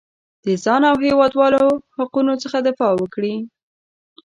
د 0.45 0.47
ځان 0.63 0.81
او 0.89 0.95
هېوادوالو 1.05 1.63
حقونو 1.97 2.33
څخه 2.43 2.57
دفاع 2.67 2.91
وکړي. 2.97 3.35